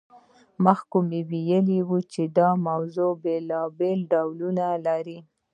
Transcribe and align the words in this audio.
مخکې 0.65 0.97
مو 1.07 1.19
وویل 1.31 1.85
چې 2.13 2.23
د 2.27 2.29
کار 2.37 2.53
موضوع 2.67 3.11
بیلابیل 3.23 3.99
ډولونه 4.11 4.65
لري. 4.85 5.19